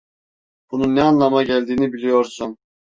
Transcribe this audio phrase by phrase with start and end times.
[0.71, 2.57] Bunun ne anlama geldiğini biliyorsun.